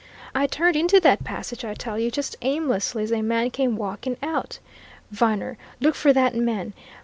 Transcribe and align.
I 0.33 0.47
turned 0.47 0.75
into 0.75 0.99
that 1.01 1.23
passage, 1.23 1.63
I 1.63 1.75
tell 1.75 1.99
you, 1.99 2.09
just 2.09 2.35
aimlessly, 2.41 3.03
as 3.03 3.11
a 3.11 3.21
man 3.21 3.51
came 3.51 3.75
walking 3.75 4.17
out. 4.23 4.57
Viner, 5.11 5.59
look 5.79 5.93
for 5.93 6.11
that 6.11 6.33
man! 6.33 6.73